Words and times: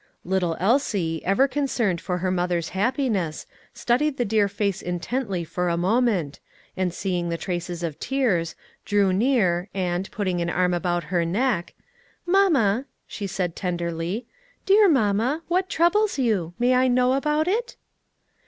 Little 0.25 0.57
Elsie, 0.59 1.23
ever 1.25 1.47
concerned 1.47 2.01
for 2.01 2.17
her 2.17 2.31
mother's 2.31 2.69
happiness, 2.69 3.45
studied 3.71 4.17
the 4.17 4.25
dear 4.25 4.47
face 4.47 4.81
intently 4.81 5.43
for 5.43 5.69
a 5.69 5.77
moment, 5.77 6.39
and 6.75 6.91
seeing 6.91 7.29
the 7.29 7.37
traces 7.37 7.83
of 7.83 7.99
tears, 7.99 8.55
drew 8.83 9.13
near 9.13 9.69
and, 9.75 10.09
putting 10.09 10.41
an 10.41 10.49
arm 10.49 10.73
about 10.73 11.03
her 11.13 11.23
neck, 11.23 11.75
"Mamma," 12.25 12.85
she 13.05 13.27
said 13.27 13.55
tenderly, 13.55 14.25
"dear 14.65 14.89
mamma, 14.89 15.43
what 15.47 15.69
troubles 15.69 16.17
you? 16.17 16.55
May 16.57 16.73
I 16.73 16.87
know 16.87 17.13
about 17.13 17.47
it?" 17.47 17.75